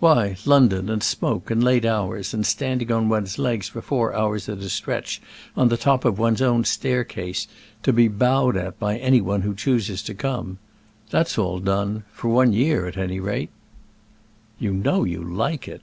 [0.00, 4.48] "Why, London and smoke and late hours, and standing on one's legs for four hours
[4.48, 5.22] at a stretch
[5.56, 7.46] on the top of one's own staircase,
[7.84, 10.58] to be bowed at by any one who chooses to come.
[11.10, 13.50] That's all done for one year, at any rate."
[14.58, 15.82] "You know you like it."